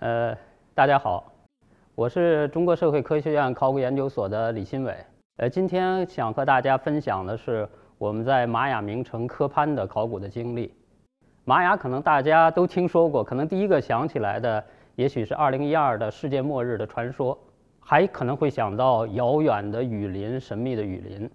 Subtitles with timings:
[0.00, 0.34] 呃，
[0.74, 1.30] 大家好，
[1.94, 4.96] 我是中国社会科学院考古研究所的李新伟。
[5.36, 7.68] 呃，今天想和大家分享的是
[7.98, 10.72] 我们在玛雅名城科潘的考古的经历。
[11.44, 14.64] 玛雅可能大家都听说过，可能第一个想起来的
[14.96, 17.36] 也许是2012的世界末日的传说，
[17.78, 21.30] 还可能会想到遥远的雨林、神秘的雨林。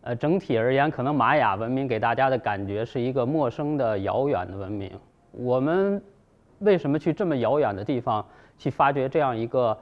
[0.00, 4.90] 呃，整体而言，可能玛雅文明给大家的感觉是一个陌生的、遥远的文明。
[5.32, 6.02] 我们
[6.60, 8.24] 为什么去这么遥远的地方
[8.56, 9.76] 去发掘这样一个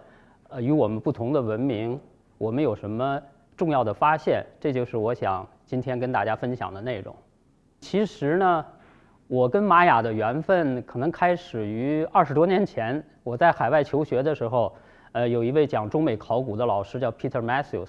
[0.48, 1.98] 呃与我们不同的文明？
[2.38, 3.20] 我们有什么
[3.56, 4.44] 重要的发现？
[4.60, 7.16] 这就是我想今天跟大家分享的内容。
[7.80, 8.64] 其实呢，
[9.26, 14.74] 我跟玛雅的缘分可能开始于二十多年前，我在海外求学的时候，
[15.12, 17.88] 呃，有一位讲中美考古的老师叫 Peter Matthews。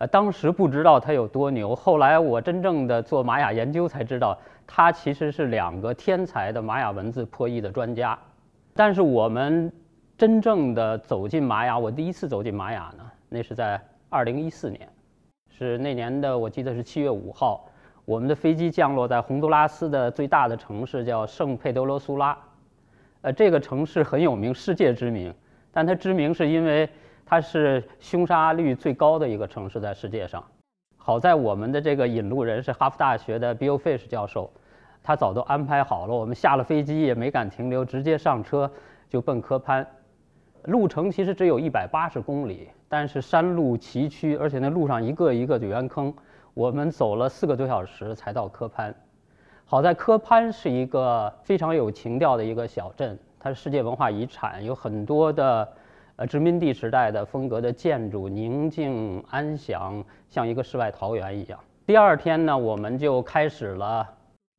[0.00, 8.18] 呃，当时不知道他有多牛，后来我真正的做玛雅研究才知道，他其实是两个天才的玛雅文字破译的专家。
[8.74, 9.70] 但是我们
[10.16, 14.88] 真正的走进玛雅，我第一次走进玛雅呢，那是在二零一四年，
[15.50, 17.68] 是那年的我记得是七月五号，
[18.06, 22.34] 我们的飞机降落在洪都拉斯的最大的城市叫圣佩德罗苏拉，
[23.20, 25.34] 呃，这个城市很有名，世界知名，
[25.70, 26.88] 但它知名是因为。
[27.30, 30.42] 它是凶杀率最高的一个城市，在世界上。
[30.96, 34.50] 好在我们的这个引路人是哈佛大学的 Bill Fish 教授，
[35.00, 38.68] 他早都安排好了，我们下了飞机也没敢停留，直接上车
[39.08, 39.86] 就奔科潘。
[40.64, 46.12] 路程其实只有一百八十公里，但是山路崎岖，而且那路上一个一个的圆坑，
[46.52, 48.92] 我们走了四个多小时才到科潘。
[49.64, 55.68] 好在科潘是一个非常有情调的一个小镇，它是世界文化遗产，有很多的。
[56.20, 61.58] 呃，殖民地时代的风格的建筑，宁静安详，像一个世外桃源一样。
[61.86, 64.06] 第二天呢，我们就开始了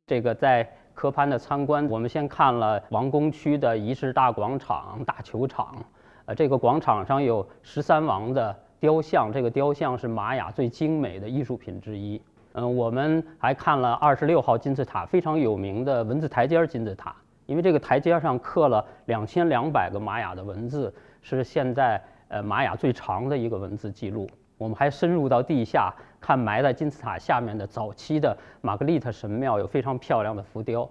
[0.07, 1.87] 这个在科潘的参观。
[1.87, 5.75] 我们先看了王宫区的仪式大广场、大球场。
[6.25, 12.19] 呃，这个广场上有十三王的雕像，这个雕像是玛雅最精美的艺术品之一。
[12.53, 20.91] 嗯，我们还看了二十六号金字塔，非常有名的文字台阶金字塔，因为这个台阶上刻了两千两百个玛雅的文字。
[21.21, 24.29] 是现在呃玛雅最长的一个文字记录。
[24.57, 30.87] 我们还深入到地下看埋在金字塔下面的早期的玛格丽特神庙，有非常漂亮的浮雕。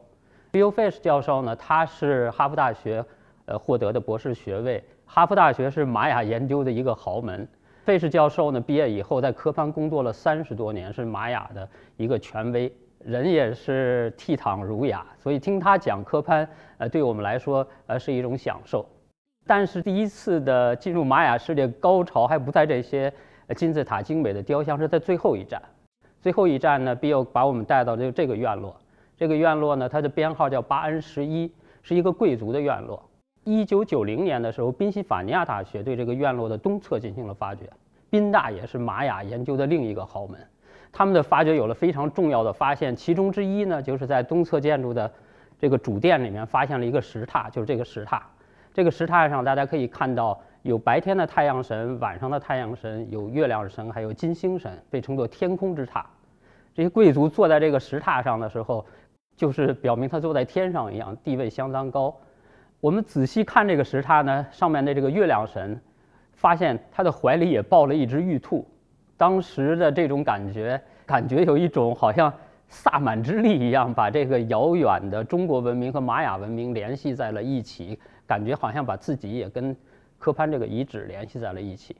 [0.50, 3.04] Bill Fish 教授呢，他是哈佛大学
[3.44, 4.82] 呃获得的博士学位。
[5.06, 7.46] 哈佛大学是玛雅研究的一个豪门。
[7.86, 16.48] Fish 教授呢，毕业以后在科潘工作了三十多年，是玛雅的一个权威，人也是倜傥儒雅，所以听他讲科潘，
[16.78, 18.84] 呃，对我们来说呃是一种享受。
[19.50, 23.12] 但是第一次的进入玛雅世界高潮还不在这些
[23.56, 25.60] 金字塔精美的雕像，是在最后一站。
[26.20, 28.76] 最后一站呢，Bill 把我们带到这这个院落。
[29.16, 31.52] 这个院落呢，它的编号叫巴恩十一，
[31.82, 33.02] 是一个贵族的院落。
[33.42, 37.68] 一九九零年的时候，宾夕法尼亚大学对这个院落的东侧进行了发掘。
[38.08, 40.38] 宾大也是玛雅研究的另一个豪门，
[40.92, 42.94] 他们的发掘有了非常重要的发现。
[42.94, 45.10] 其中之一呢，就是在东侧建筑的
[45.58, 48.24] 这个主殿里面发现了一个石塔，就是这个石塔。
[48.72, 56.06] 这个石塔上，大家可以看到有白天的太阳神，晚上的太阳神，有月亮神，还有金星神，被称作天空之塔。
[56.74, 58.86] 这些贵族坐在这个石塔上的时候，
[59.36, 62.14] 就是表明他坐在天上一样，地位相当高。
[62.80, 65.78] 我们仔细看这个石塔呢，上面的这个月亮神，
[66.32, 68.66] 发现他的怀里也抱了一只玉兔。
[69.16, 72.32] 当时的这种感觉，感觉有一种好像
[72.68, 77.98] 萨满之力一样，把这个遥远的中国文明和玛雅文明联系在了一起。
[78.30, 79.76] 感觉好像把自己也跟
[80.16, 81.96] 科潘这个遗址联系在了一起。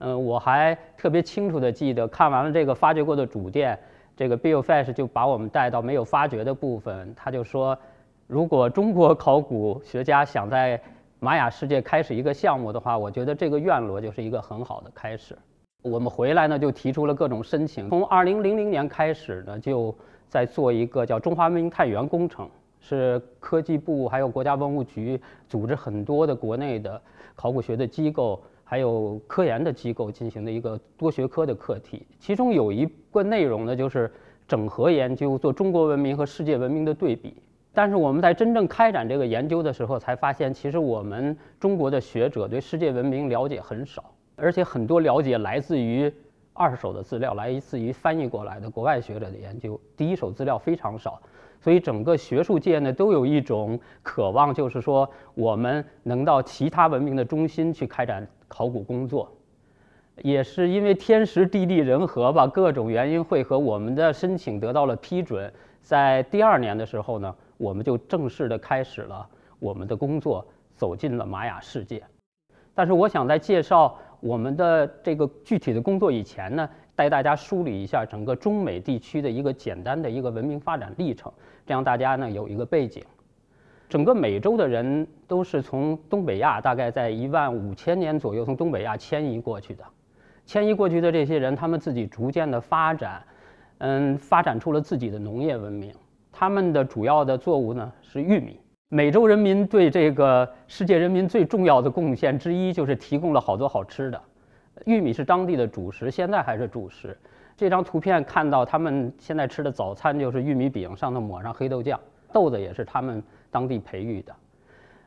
[0.00, 3.78] 嗯，我还特别清楚的记得，看完了这个发掘过的主殿，
[4.16, 7.14] 这个 Bill Fish 就把我们带到没有发掘的部分。
[7.14, 7.78] 他就说，
[8.26, 10.80] 如果中国考古学家想在
[11.20, 15.38] 玛雅世界开始一个项目的话，我觉得这个院落就是一个很好的开始。
[15.84, 17.88] 我们回来呢，就提出了各种申请。
[17.88, 19.94] 从2000年开始呢，就
[20.28, 22.50] 在做一个叫中华文明探源工程。
[22.80, 27.00] 是科技部还有国家文物局组织很多的国内的
[27.34, 32.06] 考古学的机构，还有科研的机构进行的一个多学科的课题。
[32.18, 34.10] 其中有一个内容呢，就是
[34.46, 37.34] 整合研究，做中国文明和世界文明的对比。
[37.74, 44.04] 但是我们在真正开展这个研究的时候，才发现其实我们中国的学者对世界文明了解很少，
[44.34, 46.12] 而且很多了解来自于
[46.54, 51.20] 二手的资料，来自于翻译过来的国外学者的研究，第一手资料非常少。
[51.60, 59.30] 所以整个学术界呢，都有一种渴望，就是说我们能到其他文明的中心去开展考古工作。
[60.22, 65.52] 也是因为天时地利人和吧，各种原因汇合，我们的申请得到了批准。
[65.80, 69.26] 在第二年的时候呢，我们就正式的开始了
[69.60, 70.44] 我们的工作，
[70.74, 72.02] 走进了玛雅世界。
[72.74, 81.32] 但是我想在介绍我们的这个具体的工作以前呢，带大家梳理一下整个中美地区的一个简单的一个文明发展历程，
[81.64, 83.00] 这样大家呢有一个背景。
[83.88, 89.84] 整个美洲的人都是从东北亚，大概在一万五千年左右从东北亚迁移过去的。
[90.44, 93.22] 迁移过去的这些人，他们自己逐渐的发展，
[93.78, 95.94] 嗯，发展出了自己的农业文明。
[96.32, 98.58] 他们的主要的作物呢是玉米。
[98.88, 104.20] 美洲人民对这个世界人民最重要的贡献之一，就是提供了好多好吃的。
[104.84, 107.16] 玉米是当地的主食，现在还是主食。
[107.56, 111.98] 这张图片看到他们现在吃的早餐就是玉米饼，上头抹上黑豆酱，
[112.32, 114.34] 豆子也是他们当地培育的。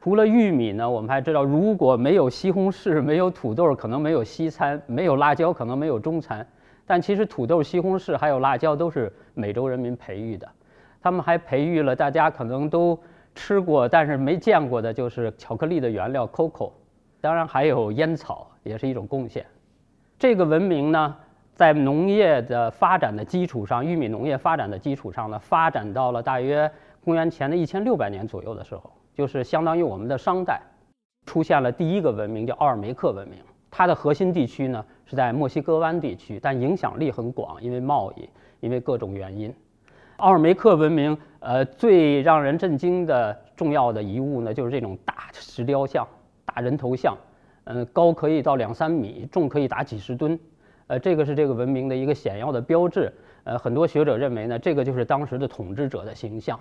[0.02, 6.46] 除了玉米呢，我们还知道，如果没有西红柿，没有土豆，可能没有西餐；没有辣椒，可能没有中餐。
[6.86, 10.48] 但其实土豆、西红柿还有辣椒都是美洲人民培育的。
[11.02, 13.00] 他们还培育了大家可能都。
[13.34, 16.70] 吃过但是没见过的就是巧克力的原料 cocoa，
[17.22, 19.46] 当然还有烟草也是一种贡献。
[20.22, 21.16] 这个文明呢，
[21.56, 26.72] 在农业的发展的基础上，玉米农业发展的基础上呢，发展到了大约
[27.04, 30.62] 公元前的一千六百年左右的时候，就是相当于我们的商代，
[31.26, 33.40] 出现了第一个文明叫奥尔梅克文明。
[33.72, 38.30] 它的核心地区呢是在墨西哥湾地区，但影响力很广，因为贸易，
[38.60, 39.52] 因为各种原因。
[40.18, 46.08] 奥尔梅克文明，呃，最让人震惊的重要的遗物呢，就是这种大石雕像、
[46.46, 47.18] 大人头像，
[47.74, 50.40] 嗯，高可以到两三米，重可以达几十吨，
[50.88, 53.12] 呃，这个是这个文明的一个显要的标志。
[53.44, 56.60] 呃，很多学者认为呢，这个就是当时的统治者的形象。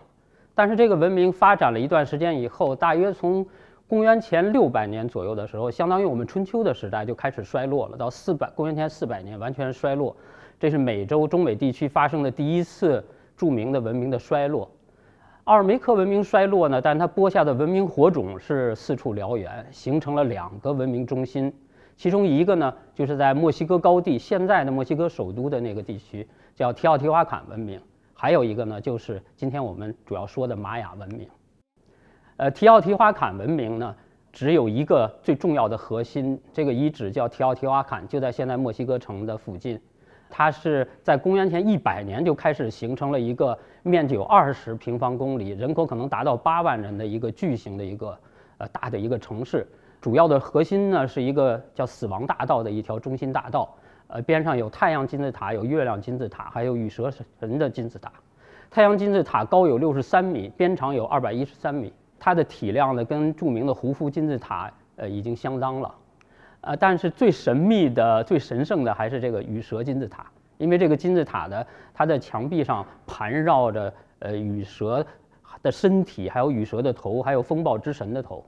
[0.54, 3.46] 但是这个文明发展了一段时间以后，大约从
[3.86, 10.16] 公元前六百年左右的时候，相当于我们春秋的时代就开始衰落了，到四百公元前四百年完全衰落。
[10.58, 13.04] 这是美洲中美地区发生的第一次。
[13.36, 14.70] 著名的文明的衰落，
[15.44, 16.81] 奥尔梅克文明衰落呢？
[16.82, 21.52] 但它播下的文明火种是四处燎原，形成了两个文明中心。
[21.96, 27.78] 其中一个呢，就是在墨西哥高地，现在的墨西哥首都的那个地区，叫提奥提瓦坎文明；
[28.12, 31.26] 还有一个呢，就是今天我们主要说的玛雅文明。
[32.37, 33.94] 呃，提奥提瓦坎文明呢，
[34.32, 39.81] 只有一个最重要的核心，这个遗址叫提奥提瓦坎，就在现在墨西哥城的附近。
[40.30, 48.16] 它是在公元前一百年就开始形成了一个面积有二十平方公里、人口可能达到八万人的一个巨型的一个
[48.58, 49.66] 呃大的一个城市。
[50.00, 53.74] 主要的核心呢是一个叫死亡大道的一条中心大道，
[54.06, 58.10] 呃边上有太阳金字塔、有月亮金字塔，还有羽蛇神的金字塔。
[58.70, 65.94] 太阳金字塔高有六十三米，边长有二百一十三米，它的体量呢跟著名的胡夫金字塔呃已经相当了。
[66.62, 70.26] 呃，但是最神秘的、最神圣的还是这个羽蛇金字塔，
[70.58, 75.04] 因为这个金字塔的它的墙壁上盘绕着呃羽蛇
[75.62, 78.44] 的身体，还有羽蛇的头，还有风暴之神的头。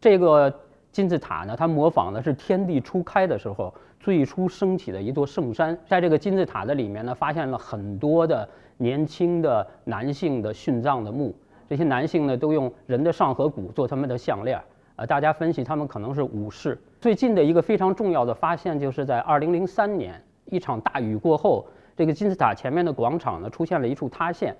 [0.00, 0.52] 这个
[0.92, 5.78] 金字塔呢，它模仿的是天地初开的时候最初升起的一座圣山。
[5.86, 8.46] 在这个金字塔的里面呢，发现了很多的
[8.76, 11.34] 年轻的男性的殉葬的墓，
[11.68, 14.60] 这些男性呢都用人的上颌骨做他们的项链。
[15.00, 16.78] 呃，大家分析他们可能是武士。
[17.00, 21.66] 最近的一个非常重要的发现，就是在2003年一场大雨过后，
[21.96, 24.54] 这个金字塔前面的广场呢出现了一处塌陷。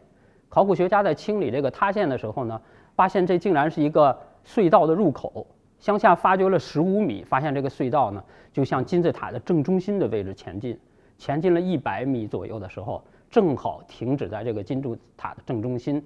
[0.48, 2.58] 考古学家在清理这个塌陷的时候呢，
[2.94, 5.46] 发现这竟然是一个隧道的入口。
[5.78, 10.78] 向下发掘了15米，发现这个隧道呢就向金字塔的正中心的位置前进。
[11.18, 16.02] 前进了一百米左右的时候，正好停止在这个金字塔的正中心。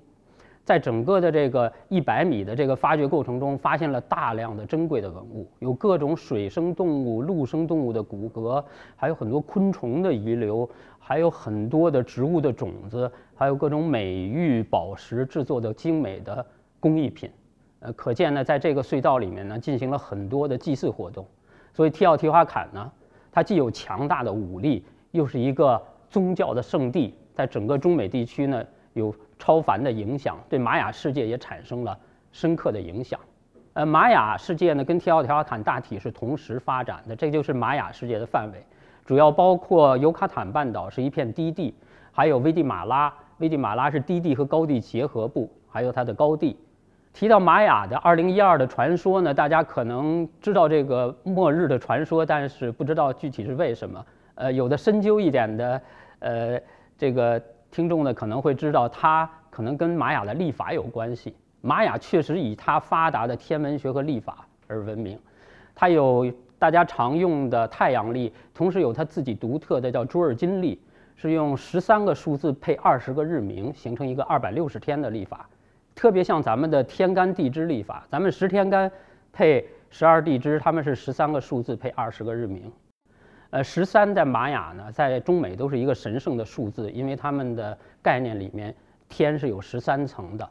[0.64, 8.64] 在整个的这个一百米的这个发掘过程中，发现了大量的珍贵的文物，有各种水生动物、陆生动物的骨骼，
[8.96, 10.68] 还有很多昆虫的遗留，
[10.98, 16.44] 还有很多的植物的种子，还有各种美玉宝石制作的精美的
[16.80, 17.30] 工艺品。
[17.80, 21.26] 呃，可见呢，在这个隧道里面呢，进行了很多的祭祀活动。
[21.74, 22.90] 所以，提奥提华坎呢，
[23.30, 25.78] 它既有强大的武力，又是一个
[26.08, 29.14] 宗教的圣地，在整个中美地区呢，有。
[29.36, 31.98] 超凡的影响对玛雅世界也产生了
[32.32, 33.20] 深刻的影响。
[33.74, 38.64] 呃，玛雅世界呢跟提奥提瓦坎大体是同时发展的，这就是玛雅世界的范围，
[39.04, 41.74] 主要包括尤卡坦半岛是一片低地，
[42.10, 46.56] 还有危地马拉，危地马拉是低地和高地结合部，还有它的高地。
[47.12, 54.06] 提到玛雅的2012的传说呢，大家可能知道这个末日的传说，但是不知道具体是为什么。
[54.36, 55.82] 呃，有的深究一点的，
[56.20, 56.58] 呃，
[56.96, 57.42] 这个。
[57.74, 61.34] 听众呢可能会知道，它可能跟玛雅的历法有关系。
[61.60, 65.18] 玛雅确实以它发达的天文学和历法而闻名，
[65.74, 70.80] 它有大家常用的太阳历，同时有它自己独特的叫朱尔金历，
[71.16, 75.48] 是用十三个数字配二十个日名，形成一个二百六十天的历法，
[75.96, 78.06] 特别像咱们的天干地支历法。
[78.08, 78.88] 咱们十天干
[79.32, 82.70] 配十二地支，他们是十三个数字配二十个日名。
[83.54, 88.74] 呃，十三在玛雅呢，在中美都是一个神圣的数字，因为他们的概念里面
[89.08, 90.50] 天是有十三层的。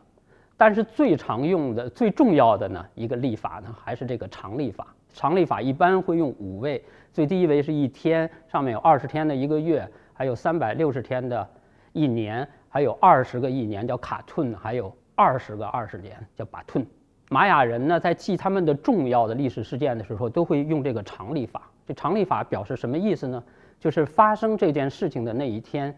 [0.56, 4.88] 但是最常用的、最重要的呢，一个历法呢，还是这个常历法。
[5.14, 6.82] 常历法一般会用五位，
[7.12, 11.46] 最低一位是一天，上面有二十天的一个月，还有三百六十天的
[11.92, 16.88] 一年，还有二十个一年叫卡顿，还有二十个二十年叫巴顿。
[17.28, 21.70] 玛雅人呢，在记他们的重要的历史事件的时候，都会用这个常历法。
[21.86, 23.44] 这常历法表示什么意思呢？
[23.80, 25.94] 就是发生这件事情的那一天，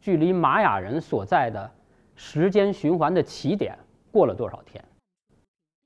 [0.00, 1.70] 距离玛雅人所在的
[2.16, 3.76] 时间循环的起点
[4.10, 4.82] 过了多少天？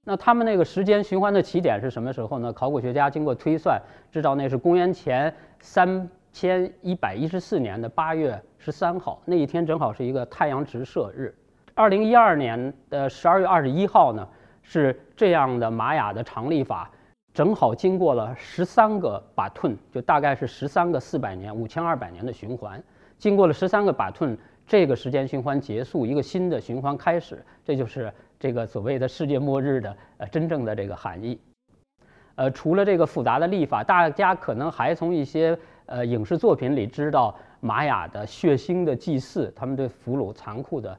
[0.05, 2.53] 那他们那个时间循环的起点是什么时候呢？
[2.53, 3.81] 考古学家经过推算，
[4.11, 11.35] 知道那是公元前三千一百一十四年的八月十三号，那一天正好是一个太阳直射日。
[11.75, 14.29] 二零一二年的十二月二十一号呢，
[14.63, 16.91] 是这样的玛雅的常历法。
[17.35, 22.83] 正好经过了十三个巴顿，就大概是十三个四百年、五千二百年的循环。
[23.17, 24.37] 经过了十三个巴顿，
[24.67, 27.43] 这个时间循环结束，一个新的循环开始。
[27.65, 31.41] 这就是这个所谓的世界末日的呃真正的这个含义。
[32.35, 40.99] 呃，除了这个复杂的历法，大家可能还从一些呃影视作品里知道玛雅的血腥的祭祀，他们对俘虏残酷的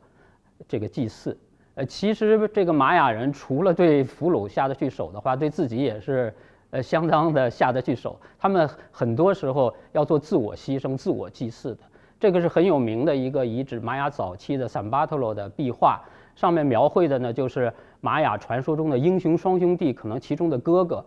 [0.68, 1.38] 这个祭祀。
[1.76, 6.32] 呃，其实这个玛雅人除了对俘虏下得去手的话，对自己也是
[6.70, 8.20] 呃相当的下得去手。
[8.38, 11.82] 他们很多时候要做自我牺牲、自我祭祀的。
[12.20, 16.00] 这个是很有名的一个遗址，玛雅早期的散巴特罗的壁画，
[16.36, 21.04] 上面描绘的呢就是玛雅传说中的英雄双兄弟，可能其中的哥哥。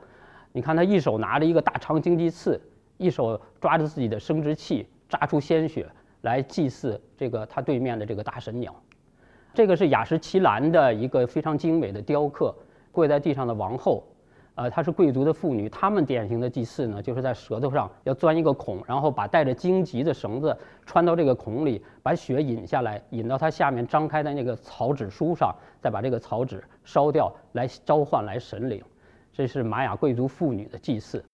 [0.53, 2.61] 你看他一手拿着一个大长荆棘刺，
[2.97, 5.87] 一手抓着自己的生殖器，扎出鲜血
[6.23, 8.75] 来祭祀这个他对面的这个大神鸟。
[9.57, 12.55] 这个是雅什奇兰的一个非常精美的雕刻，
[12.93, 14.05] 跪在地上的王后，
[14.55, 15.67] 呃，她是贵族的妇女。
[15.71, 28.85] 她们典型的祭祀呢，就是在舌头上要钻一个孔，然后把带着荆棘的绳子穿到这个孔里，把血引下来，引到它下面张开的那个草纸书上，再把这个草纸烧掉，来召唤来神灵。
[29.33, 31.25] 这是玛雅贵族妇女的祭祀。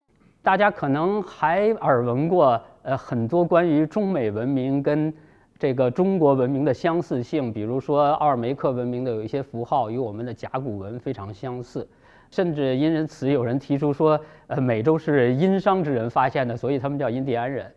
[0.44, 5.12] 大家可能还耳闻过，呃，很多关于中美文明跟。
[5.62, 11.86] 这个中国文明的相似性，比如说奥尔梅克文明的有一些符号与我们的甲骨文非常相似，
[12.32, 17.72] 甚至因此有人提出说，呃，美洲是殷商之人发现的，所以他们叫印第安人。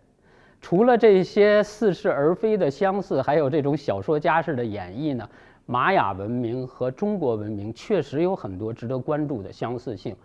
[0.60, 5.30] 除了这些似是而非的相似，还有这种小说家式的演绎呢，
[5.68, 10.16] 玛雅文明和中国文明确实有很多值得关注的相似性。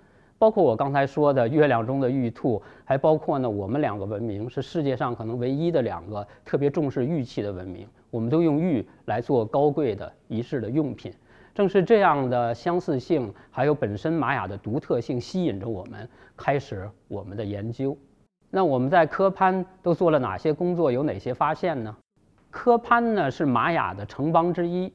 [0.40, 11.12] 包括我刚才说的月亮中的玉兔，还包括呢，我们两个文明是世界上可能唯一的两个特别重视玉器的文明，我们都用玉来做高贵的仪式的用品。
[11.54, 17.94] 正是这样的相似性，还有本身玛雅的独特性，吸引着我们开始我们的研究。
[18.48, 20.90] 那我们在科潘都做了哪些工作？
[20.90, 21.94] 有哪些发现呢？
[22.50, 24.90] 科潘呢是玛雅的城邦之一。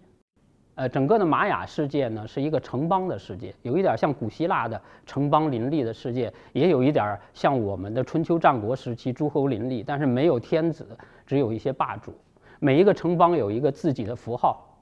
[0.76, 10.86] 呃，整个的玛雅世界呢是一个城邦的世界，有一点像古希腊的城邦林立的世界，也有一点像我们的春秋战国时期诸侯林立，但是没有天子，
[11.26, 12.14] 只有一些霸主。
[12.60, 14.78] 每一个城邦有一个自己的符号。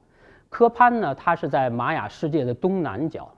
[0.50, 3.32] 科潘呢，它是在玛雅世界的东南角，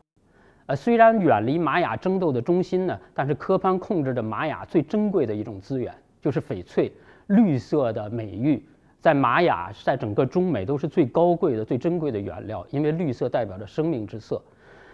[0.66, 6.90] 呃，虽然远离玛雅争斗的中心呢，但是科潘控制着玛雅最珍贵的一种资源，就是翡翠，
[7.28, 8.66] 绿色的美玉。
[9.06, 14.42] 在玛雅，在整个中美都是最高贵的、最珍贵的原料，因为绿色代表着生命之色。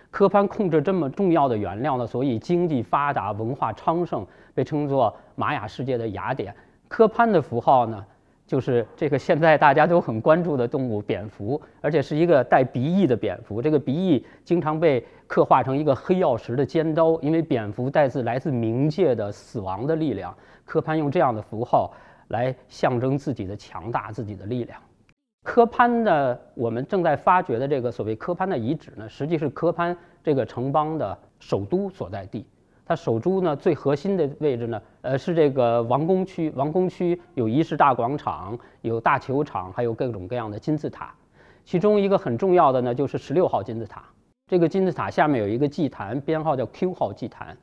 [0.10, 6.53] 科潘控制这么重要的原料呢，所以经济发达、文化昌盛，被称作玛雅世界的雅典。
[6.89, 8.06] 科潘的符号呢，
[8.46, 13.62] 就是这个现在大家都很关注的动物——蝙蝠，而且是一个带鼻翼的蝙蝠。
[13.62, 20.36] 这个鼻翼经常被刻画成一个黑曜石的尖刀，因为蝙蝠带自来自冥界的死亡的力量。
[20.65, 21.94] 科潘用这样的符号。
[22.32, 24.80] 来象征自己的强大、自己的力量。
[25.44, 32.46] 科潘的，我们正在发掘的这个所谓科潘的遗址呢，实际是科潘这个城邦的首都所在地。
[32.86, 36.52] 它首都呢最核心的位置呢，呃，是这个王宫区。
[36.56, 41.12] 王宫区有仪式大广场、有大球场，还有各种各样的金字塔。
[41.66, 44.04] 其中一个很重要的呢，就是十六号金字塔。
[44.48, 47.58] 这个金字塔下面有一个祭坛，编号叫 Q 号祭坛。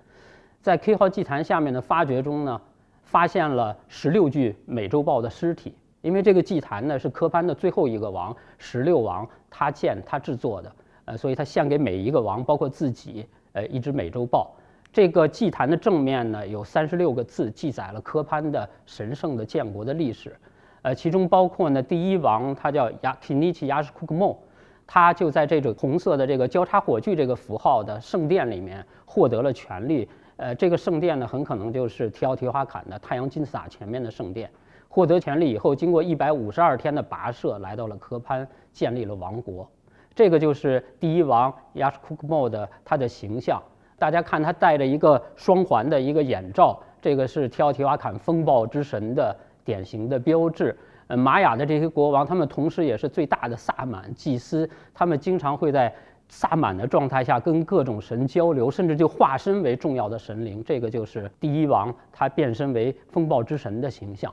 [0.61, 2.61] 在 Q 号祭坛下面的发掘中呢。
[3.09, 10.73] 发现了十六具美洲豹的尸体，因为这个祭坛呢是科潘的最后一个王十六王他建他制作的，
[11.07, 14.55] 呃，所以他献给每一个王，包括自己，呃，一只美洲豹。
[14.93, 20.37] 这个祭坛的正面呢有三十六个字，记载了科潘的神圣的建国的历史，
[20.83, 24.39] 呃，其中包括呢第一王他叫亚提尼奇亚什库克莫，
[24.87, 30.07] 他就在这种红色的这个交叉火炬这个符号的圣殿里面获得了权力。
[30.39, 34.49] 呃，这个圣殿呢，很可能就是提奥提华坎的太阳金字塔前面的圣殿。
[34.89, 39.69] 获得权力以后，经过一百五十二天的跋涉，来到了科潘，建立了王国。
[40.15, 43.61] 这个就是第一王亚什库克莫的他的形象。
[43.99, 50.75] 大家看他戴着一个双环的一个眼罩，这个是提奥提瓦坎风暴之神的典型的标志。
[51.09, 55.93] 呃，玛雅的这些国王，他们同时也是最大的萨满祭司，他们经常会在
[56.29, 60.63] 萨满的状态下跟各种神交流，甚至就化身为重要的神灵。
[60.65, 64.33] 这个就是第一王他变身为风暴之神的形象。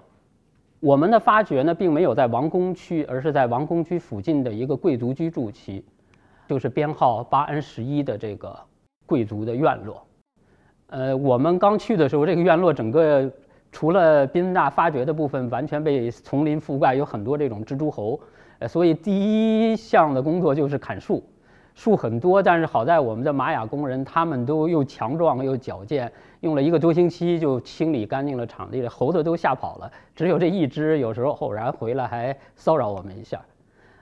[0.79, 5.83] 我们的发掘呢，并没有在王宫区，而是在王宫区附近的一个贵族居住区，
[6.47, 8.57] 就是编号八 N 十一的这个。
[9.07, 10.03] 贵族的院落，
[10.87, 13.31] 呃，我们刚去的时候，这个院落整个
[13.71, 18.19] 除了宾纳发掘的部分，完全被丛林覆盖，有很多这种蜘蛛猴，
[18.57, 21.23] 呃，所以第一项的工作就是砍树，
[21.75, 33.39] 树很多，但是好在我们的玛雅工人他们都又强壮又矫健，用了一个多星期就清理干净了场地，猴子都吓跑了，只有这一只有时候偶然回来还骚扰我们一下。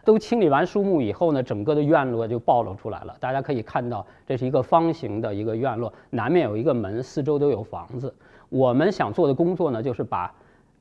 [0.06, 3.15] 都清理完树木以后呢，整个的院落就暴露出来了。
[3.20, 8.13] 大家可以看到，这是一个方形的一个院落，南面有一个门，四周都有房子。
[8.50, 10.32] 我们想做的工作呢，就是把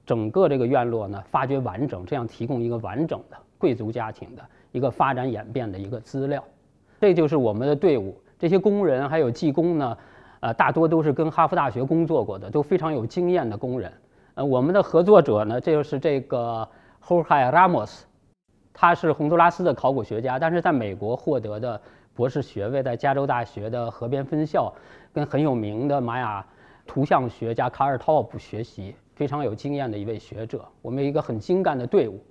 [0.04, 6.44] 整个这个院落呢发掘完整，这样提供一个完整的贵族家庭的一个发展演变的一个资料。
[7.02, 9.98] 这就是我们的队伍，这些工人还有技工呢，
[10.38, 13.92] 呃，大多都是跟哈佛大学工作过的，都非常有经验的工人。
[14.34, 16.68] 呃，我们的合作者呢，这就是这个
[17.04, 18.02] Jorge Ramos。
[18.72, 21.80] 他是洪都拉斯的考古学家，但是在美国获得的
[22.14, 24.72] 博士学位，在加州大学的河边分校，
[25.12, 26.46] 跟很有名的玛雅
[26.86, 30.64] 图像学家卡尔托普学习，非常有经验的一位学者。
[30.80, 32.24] 我们有一个很精干的队伍，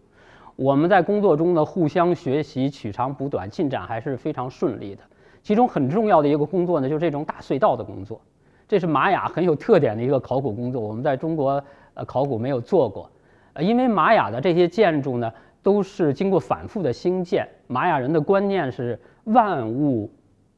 [0.55, 5.01] 我们在工作中呢互相学习，取长补短，进展还是非常顺利的。
[5.41, 8.21] 其中很重要的一个工作呢，就是这种打隧道的工作，
[8.67, 13.09] 这是玛雅很有特点的一个考古工作，我们在中国呃考古没有做过，
[13.53, 15.31] 呃，因为玛雅的这些建筑呢。
[15.63, 17.47] 都是经过反复的兴建。
[17.67, 20.09] 玛雅人的观念是万物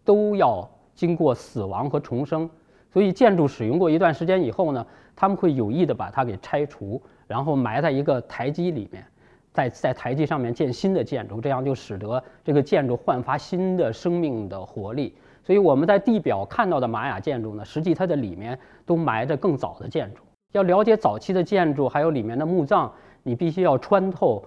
[0.05, 2.49] 都要经过死亡和重生，
[2.89, 9.05] 所以建筑使用过一段时间以后呢，他们会有意的把它给拆除，然后埋在一个台基里面，
[9.53, 15.15] 在在台基上面建新的建筑，这样就使得这个建筑焕发新的生命的活力。
[15.43, 20.23] 所以我们在地表看到的玛雅建筑呢，实际它的里面都埋着更早的建筑。
[20.51, 24.43] 要了解早期的建筑，还有里面的墓葬，你必须要穿透。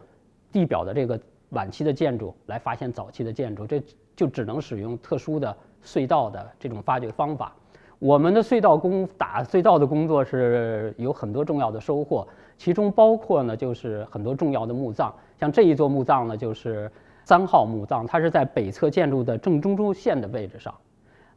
[0.52, 3.82] 地表的这个晚期的建筑来发现早期的建筑，这
[4.14, 7.54] 就只能使用特殊的隧道的这种发掘方法。
[7.98, 16.90] 我们的隧道工打隧道的工作是有很多重要的收获，其中包括呢就是很多重要的墓葬，像这一座墓葬呢就是
[17.24, 20.74] 三号墓葬，它是在北侧建筑的正中轴线的位置上。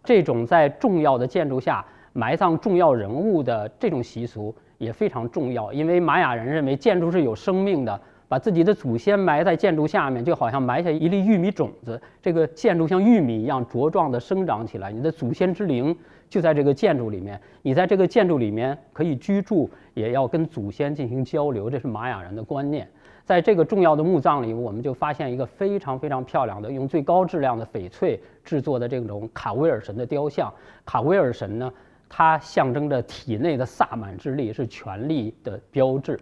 [0.04, 8.00] 这种在重要的建筑下埋葬重要人物的这种习俗也非常重要，因为玛雅人认为建筑是有生命的。
[8.30, 12.00] 把自己的祖先埋在建筑下面，就好像埋下一粒玉米种子。
[12.22, 14.92] 这个建筑像玉米一样茁壮地生长起来。
[14.92, 15.98] 你的祖先之灵
[16.30, 21.70] 就在这个建筑里面，你在这个建筑里面可以居住，也要跟祖先进行交流。
[21.70, 22.88] 这是玛雅人的观念。
[23.26, 30.52] 在这个重要的墓葬里，我们就发现一个非常非常漂亮的用最高质量的翡翠制作的这种卡威尔神的雕像。
[30.86, 31.72] 卡威尔神呢，
[32.08, 36.20] 它象征着体内的萨满之力，是权力的标志。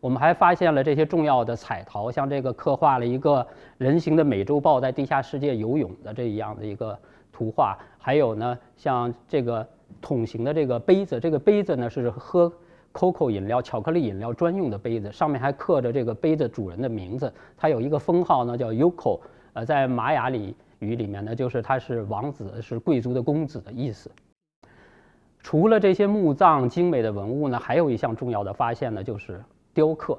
[0.00, 6.98] 我们还发现了这些重要的彩陶，像这个刻画了一个人形的美洲豹在地下世界游泳的这样的一个
[7.32, 9.66] 图画，还有呢，像这个
[10.00, 12.52] 桶形的这个杯子，这个杯子呢是喝
[12.92, 19.18] COCO 饮料、巧克力饮料专用的杯子，上面还刻着这个杯子主人的名字，它有一个封号呢叫 Yoko，
[19.54, 24.08] 呃，在玛雅里语里面呢就是他是王子，是贵族的公子的意思。
[25.40, 29.42] 除了这些墓葬精美的文物呢，还有一项重要的发现呢，就是。
[29.74, 30.16] 雕刻，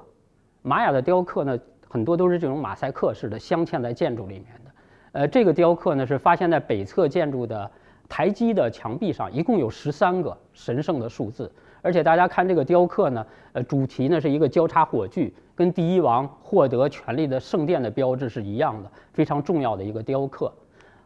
[0.60, 4.67] 玛雅的雕刻呢，很多都是这种马赛克式的镶嵌在建筑里面的。
[5.12, 7.70] 呃，这个雕刻呢是发现在北侧建筑的
[8.08, 11.50] 台基的墙壁上，一共有十三个神圣的数字。
[11.82, 20.52] 而且大家看这个雕刻呢，呃，主题呢是一个交叉火炬，跟第一王获得权力的圣殿的标志是一样的，非常重要的一个雕刻。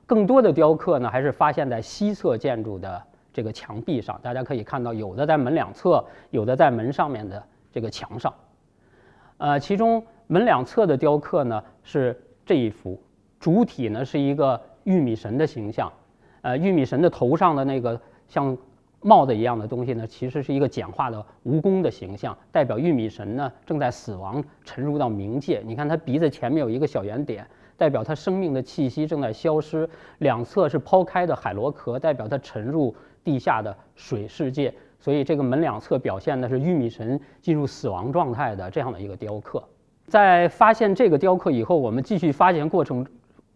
[0.06, 4.18] 更多的雕刻呢，还是发现在西侧建筑的这个墙壁上。
[4.22, 7.42] 大家可以看到，有的在门两侧，有的在门上面的。
[7.74, 8.34] 这个墙上，
[9.38, 13.02] 呃，其中门两侧的雕刻呢是这一幅，
[13.42, 15.92] 主体呢是一个玉米神的形象，
[16.42, 18.56] 呃，玉米神的头上的那个像
[19.00, 25.60] 帽子一样的东西呢，其实是一个简化的蜈蚣的形象，代表玉米神呢正在死亡，沉入到冥界。
[25.66, 27.44] 你看他鼻子前面有一个小圆点。
[27.74, 29.84] 代表它生命的气息正在消失；
[30.18, 34.72] 两侧是抛开的海螺壳，代表它沉入地下的水世界。
[35.00, 39.60] 所以这个门两侧表现的是玉米神进入死亡状态的这样的一个雕刻。
[40.06, 43.04] 在发现这个雕刻以后，我们继续发现过程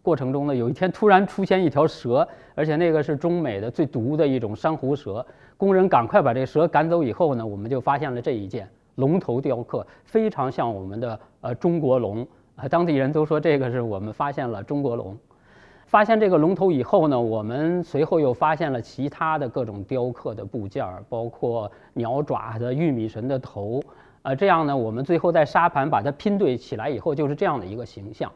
[0.07, 5.27] 过程中呢，有一天突然出现一条蛇，而且那个是中美的最毒的一种珊瑚蛇。
[5.57, 12.25] 工人赶快把这蛇赶走以后呢，我们就发现了这一件龙头雕刻，非常像我们的呃中国龙。
[12.55, 15.19] 啊，当地人都说这个是我们发现了中国龙。
[15.87, 23.83] 发现这个龙头以后呢，我们随后又发现了其他的各种雕刻的部件，包括鸟爪的玉米神的头。
[24.23, 28.31] 啊，这样呢，我们最后在沙盘把它拼对起来以后，就是这样的一个形象，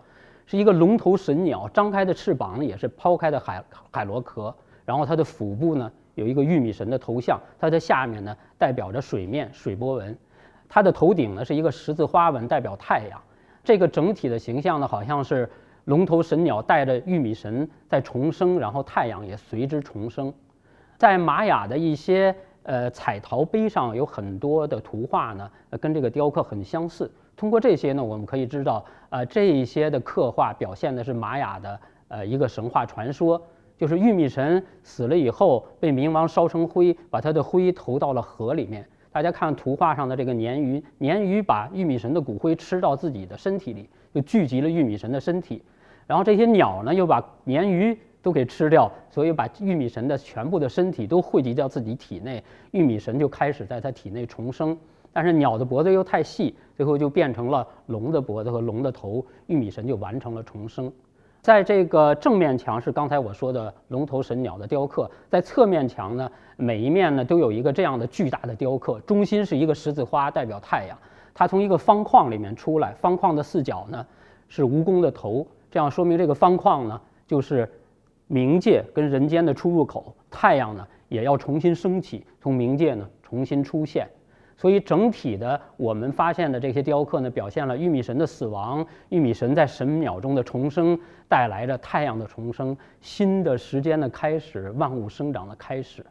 [0.50, 4.52] 是一个龙头神鸟，张开的翅膀呢也是抛开的海海螺壳，
[4.84, 10.18] 然后它的腹部呢有一个玉米神的头像，它的下面呢代表着水面水波纹，
[10.68, 13.22] 它的头顶呢是一个十字花纹，代表太阳。
[13.62, 15.48] 这个整体的形象呢，好像是
[15.84, 20.34] 龙头神鸟带着玉米神在重生，然后太阳也随之重生。
[20.98, 22.34] 在玛雅的一些
[22.64, 25.48] 呃彩陶碑上有很多的图画呢，
[25.80, 27.08] 跟这个雕刻很相似。
[27.40, 33.40] 通过这些呢，我们可以知道，呃，这一些的刻画表现的是玛雅的呃一个神话传说，
[33.78, 38.86] 就是玉米神死了以后被冥王烧成灰，把他的灰投到了河里面。
[39.10, 45.62] 大家看图画上的这个鲶鱼，鲶鱼把玉米神的骨灰吃到自己的身体里，就聚集了玉米神的身体。
[46.06, 54.76] 然后这些鸟呢，又把鲶鱼都给吃掉，所以把玉米神的全部的身体都汇集到自己体内，玉米神就开始在他体内重生。
[55.12, 60.92] 但是鸟的脖子又太细，最后就变成了龙的脖子和龙的头，玉米神就完成了重生。
[61.42, 70.96] 在这个正面墙是刚才我说的龙头神鸟的雕刻，在侧面墙呢，每一面呢都有一个这样的巨大的雕刻，中心是一个十字花，代表太阳。
[71.32, 74.06] 它从一个方框里面出来，方框的四角呢
[74.48, 77.66] 是蜈蚣的头，这样说明这个方框呢就是
[78.28, 80.14] 冥界跟人间的出入口。
[80.30, 84.06] 太阳呢也要重新升起，从冥界呢重新出现。
[84.60, 96.04] 所以整体的，我们发现的这些雕刻呢，表现了玉米神的死亡，玉米神在神庙中的重生，带来着太阳的重生，新的时间的开始，万物生长的开始。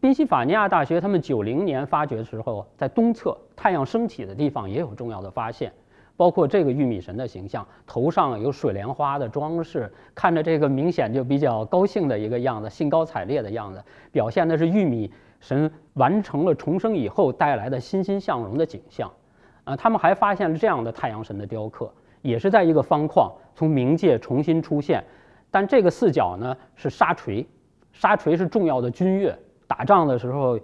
[0.00, 5.70] 宾夕法尼亚大学他们九零年发掘的时候，在东侧太阳升起的地方也有重要的发现，
[6.16, 15.12] 包括这个玉米神的形象，头上有水莲花的装饰，看着这个明显就比较高兴的一个样子，兴高采烈的样子，表现的是玉米。
[15.40, 19.10] 神完成了重生以后带来的欣欣向荣的景象，
[19.64, 25.02] 啊，他们还发现了这样的太阳神的雕刻，也是在一个方框从冥界重新出现，
[25.50, 27.46] 但这个四角呢是沙锤，
[27.92, 30.58] 沙锤是重要的军乐，打仗的时候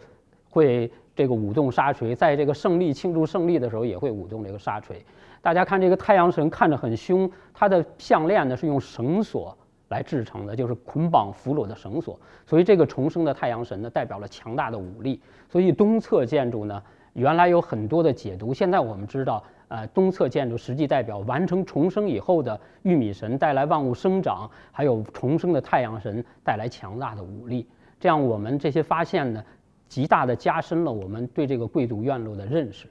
[0.50, 5.04] 会这个舞动沙锤，在这个胜利庆祝胜利的时候也会舞动这个沙锤。
[5.40, 9.56] 大家看这个太阳神看着很凶，他的项链呢是用绳索。
[9.88, 15.20] 来制成的就是捆绑俘虏的绳索，所以这个重生的太阳神呢，代表了强大的武力。
[15.48, 27.68] 所以东侧建筑呢，原来有很多的解读，现在我们知道，呃，东侧建筑实际代表完成重生以后的玉米神带来万物生长，还有重生的太阳神带来强大的武力。
[28.00, 29.44] 这样，我们这些发现呢，
[29.88, 32.88] 极大的加深了我们对这个贵族院落的认识。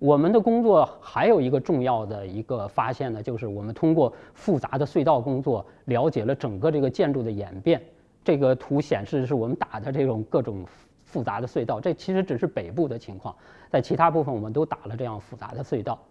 [0.00, 7.78] 我们的工作还有一个重要的一个发现呢，就是我们通过复杂的隧道工作，了解了整个这个建筑的演变。
[8.24, 10.64] 这个图显示是我们打的这种各种
[11.04, 13.36] 复杂的隧道，这其实只是北部的情况，
[13.68, 16.02] 在其他部分我们都打了这样复杂的隧道。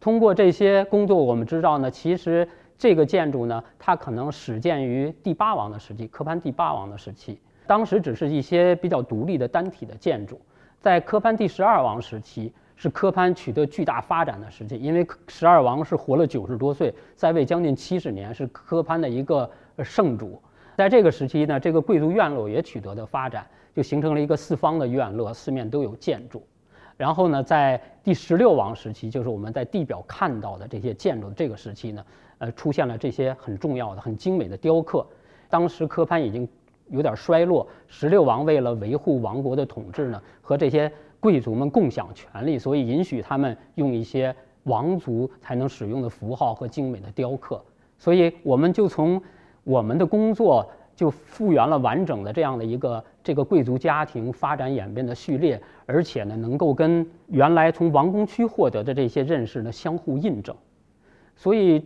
[0.00, 10.40] 通过这些工作，我们知道呢，其实这个建筑呢，它可能始建于第八王的时期，科潘第八王的时期，当时只是一些比较独立的单体的建筑，
[10.80, 12.50] 在科潘第十二王时期。
[12.76, 19.48] 是科潘取得巨大发展的时期，因为十二王是活了九十多岁，在位将近七十年，是科潘的一个
[19.82, 20.42] 圣主。
[20.76, 26.44] 在这个时期呢，这个贵族院落也取得的发展，就形成了一个四方的院落，四面都有建筑。
[26.96, 32.04] 然后呢，在第十六王时期，就是我们在地表看到的这些建筑这个时期呢，
[32.38, 35.06] 呃，出现了这些很重要的、很精美的雕刻。
[35.48, 36.48] 当时科潘已经
[36.88, 40.90] 有点衰落，十六王为了维护王国的统治呢，和这些。
[41.24, 47.58] 贵族们共享权利，所以允许他们用一些王族才能使用的符号和精美的雕刻。
[47.96, 49.18] 所以我们就从
[49.62, 60.54] 我们的工作就复原了完整的这样的一个这个贵族家庭发展演变的序列，而且呢，能够跟原来从王宫区获得的这些认识呢相互印证。
[61.36, 61.82] 所以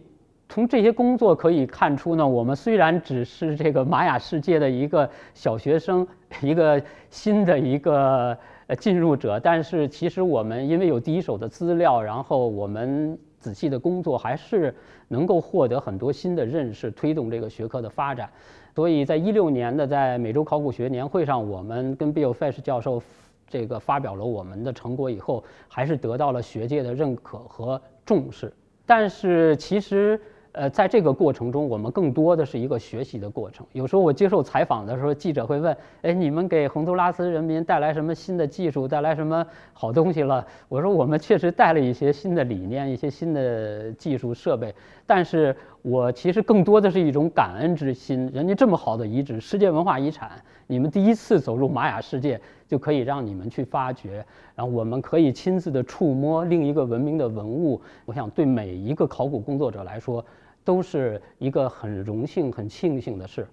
[0.48, 6.04] 从这些工作可以看出呢，我们虽然只是这个玛雅世界的一个小学生，
[6.42, 8.36] 一个新的一个。
[8.68, 14.74] 呃，进入者，但是其实我们因为有第一手的资料，然后我们仔细的工作，还是
[15.08, 18.30] 能够获得很多新的认识，推动这个学科的发展。
[18.74, 23.02] 所以在一六年的在美洲考古学年会上，我们跟 Bill Fish 教授
[23.48, 28.52] 这个发表了我们的成果以后，还是得到了学界的认可和重视。
[28.86, 30.20] 但是其实。
[30.58, 33.64] 呃，在这个过程中，我们更多的是一个学习的过程。
[33.74, 44.74] 有时候我接受采访的时候，记者会问：“哎，你们给洪都拉斯人民带来什么新的技术，带来什么好东西了？”我说：“我们确实带了一些新的理念，一些新的技术设备。
[45.06, 48.28] 但是我其实更多的是一种感恩之心。
[48.34, 54.24] 人家这么好的遗址，世界文化遗产，你们第一次走入玛雅世界，就可以让你们去发掘，
[54.56, 57.80] 然后我们可以亲自的触摸另一个文明的文物。
[58.04, 60.24] 我想，对每一个考古工作者来说。”
[60.68, 63.48] 都是一个很荣幸、很庆幸的事。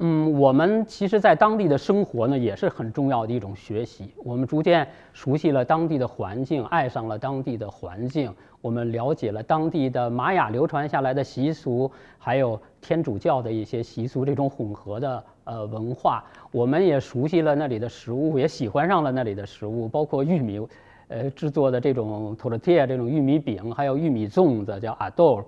[0.00, 4.12] 嗯，我们其实，在当地的生活呢，也是很重要的一种学习。
[4.22, 8.30] 我们逐渐熟悉了当地的环境，爱上了当地的环境。
[8.60, 16.22] 我们了解了当地的玛雅流传下来的习俗，还有天主教的一些习俗，这种混合的呃文化。
[16.52, 20.66] 我们也熟悉了那里的食物，也喜欢上了那里的食物，包括玉米，
[21.08, 25.42] 呃制作的这种 tortilla 这种玉米饼，还有玉米粽子，叫 ador。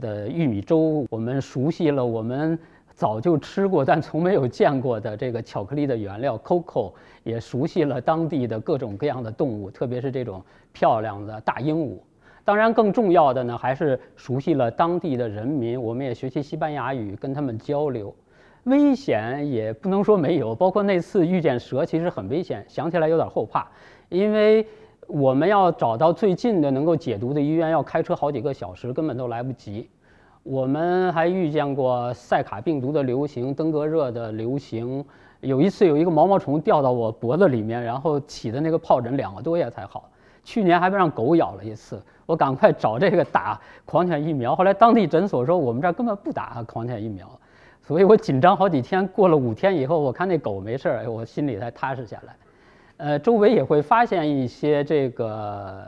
[0.00, 2.58] 的玉米粥，我们熟悉了，我们
[2.94, 11.98] 早就吃过但从没有见过的这个巧克力的原料 coco，也熟悉了当地的各种各样的动物，特别是这种漂亮的大鹦鹉。
[12.44, 15.80] 当然，更重要的呢，还是熟悉了当地的人民。
[15.80, 18.14] 我们也学习西班牙语，跟他们交流。
[18.64, 23.66] 危险也不能说没有，包括那次遇见蛇，其实很危险，想起来有点后怕，
[24.08, 24.66] 因为。
[25.06, 29.88] 我们要找到最近的能够解毒的医院，要开车好几个小时，根本都来不及。
[30.42, 35.04] 我们还遇见过塞卡病毒的流行、登革热的流行。
[35.40, 40.08] 有一次有一个毛毛虫掉到我脖子里面，然后起的那个疱疹两个多月才好。
[40.42, 44.54] 去年还被让狗咬了一次，我赶快找这个打狂犬疫苗。
[44.54, 47.26] 后来当地诊所说我们这儿根本不打狂犬疫苗，
[47.80, 49.06] 所以我紧张好几天。
[49.08, 52.36] 过了五天以后，我看那狗没事儿，我心里才踏实下来。
[52.96, 55.84] 呃，周围也会发现一些这个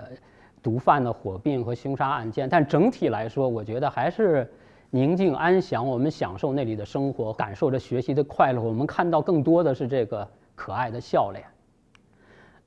[0.60, 4.50] 毒贩的火并和凶杀案件，但整体来说，我觉得还是
[4.90, 5.86] 宁静安详。
[5.86, 8.60] 我们享受那里的生活，感受着学习的快乐。
[8.60, 11.44] 我们看到更多的是这个可爱的笑脸。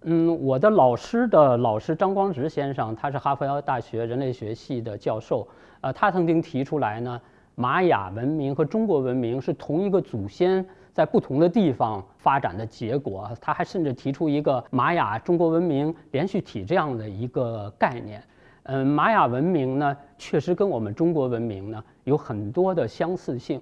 [0.04, 5.46] 嗯，我的老师的老师张光直先生，他是哈佛大学人类学系的教授。
[5.82, 7.22] 呃，他曾经提出来呢，
[7.56, 10.66] 玛雅文明和中国文明是同一个祖先。
[10.94, 18.22] 在不同的地方发展的结果，他还甚至提出一个玛雅中国文明连续体这样的一个概念。
[18.64, 23.62] 嗯，玛雅文明呢，确实跟我们中国文明呢有很多的相似性。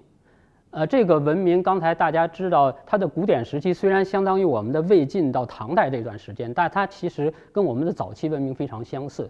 [0.72, 9.30] 呃，这个文明刚才大家知道，它的古典时期虽然相当于我们的魏晋到唐代这段时间，但它其实跟我们的早期文明非常相似。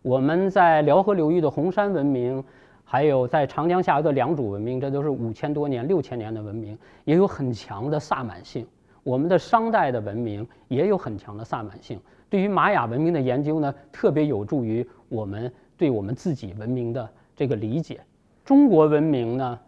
[0.00, 2.42] 我们在辽河流域的红山文明。
[2.90, 8.66] 还有在长江下游的良渚文明，这都是五千多年、六千年的文明，也有很强的萨满性。
[9.02, 12.00] 我们的商代的文明也有很强的萨满性。
[12.30, 18.00] 对于玛雅文明的研究呢，特别有助于我们对我们自己文明的这个理解。
[18.42, 19.58] 中国文明呢，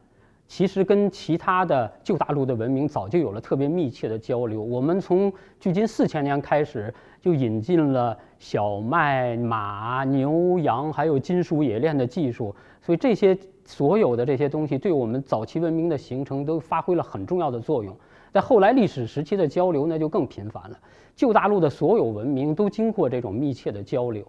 [0.48, 4.62] 其实跟其他的旧大陆的文明早就有了特别密切的交流。
[4.62, 12.54] 我们从距今四千年开始就引进了小麦、马、牛、羊，还有金属冶炼的技术。
[12.80, 17.94] 所以这些所有的这些东西，对我们早期文明的形成都发挥了很重要的作用。
[18.32, 20.78] 在后来历史时期的交流呢，就更频繁了。
[21.14, 24.24] 旧大陆的所有文明都经过这种密切的交流，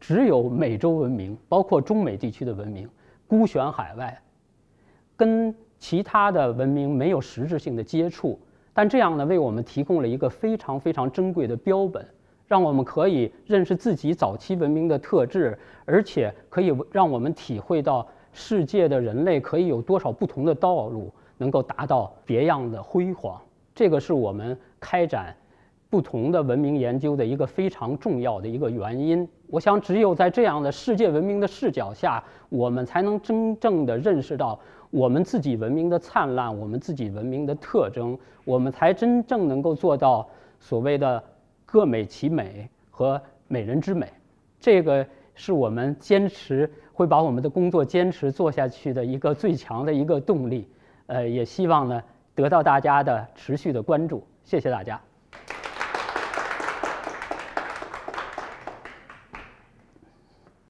[0.00, 2.88] 只有美洲文明，包括中美地区的文明，
[3.28, 4.20] 孤悬海外，
[5.16, 8.40] 跟其他的文明没有实质性的接触。
[8.72, 12.04] 但这样呢，为我们提供了一个非常非常珍贵的标本。
[12.52, 23.40] 让我们可以认识自己早期文明的特质，而且可以让我们体会到世界的人类可以有多少不同的道路，能够达到别样的辉煌。
[23.74, 25.34] 这个是我们开展
[25.88, 29.26] 不同的文明研究的一个非常重要的一个原因。
[29.46, 34.60] 我想，只有在这样的世界文明的视角下，我们才能真正的认识到
[34.90, 40.28] 我们自己文明的灿烂，我们自己文明的特征，我们才真正能够做到
[40.60, 41.24] 所谓的。
[41.72, 44.06] 各美其美和美人之美，
[44.60, 50.68] 这个是我们坚持会把我们的工作坚持做下去的一个最强的一个动力。
[51.06, 52.02] 呃，也希望呢
[52.34, 54.22] 得到大家的持续的关注。
[54.44, 55.00] 谢谢大家。